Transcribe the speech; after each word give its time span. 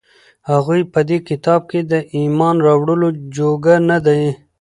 هغوى 0.49 0.81
په 0.93 0.99
دې 1.09 1.17
كتاب 1.29 1.61
د 1.91 1.93
ايمان 2.17 2.55
راوړلو 2.67 3.09
جوگه 3.35 3.75
نه 3.89 3.97
دي، 4.05 4.21